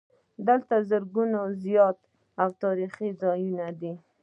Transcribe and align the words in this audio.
دلته 0.47 0.75
زرګونه 0.89 1.39
زیارتونه 1.63 2.35
او 2.41 2.49
تاریخي 2.63 3.09
ځایونه 3.21 3.67
دي. 3.79 3.93